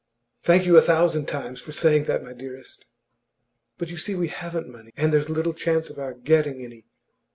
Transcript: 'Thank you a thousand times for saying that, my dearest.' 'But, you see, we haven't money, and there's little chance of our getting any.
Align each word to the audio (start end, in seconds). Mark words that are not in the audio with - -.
'Thank 0.41 0.65
you 0.65 0.75
a 0.77 0.81
thousand 0.81 1.27
times 1.27 1.61
for 1.61 1.71
saying 1.71 2.05
that, 2.05 2.23
my 2.23 2.33
dearest.' 2.33 2.87
'But, 3.77 3.89
you 3.89 3.97
see, 3.97 4.15
we 4.15 4.29
haven't 4.29 4.67
money, 4.67 4.91
and 4.97 5.13
there's 5.13 5.29
little 5.29 5.53
chance 5.53 5.91
of 5.91 5.99
our 5.99 6.15
getting 6.15 6.63
any. 6.65 6.85